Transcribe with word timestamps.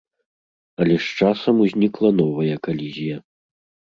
Але 0.85 0.95
з 1.07 1.11
часам 1.19 1.59
узнікла 1.65 2.09
новая 2.21 2.55
калізія. 2.69 3.21